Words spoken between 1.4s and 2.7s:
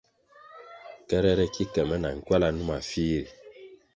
ki ke me na nkywala